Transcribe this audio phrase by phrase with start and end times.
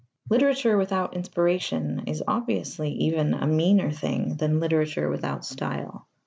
[0.31, 6.07] Literature without inspiration is obviously even a meaner thing than literature without style.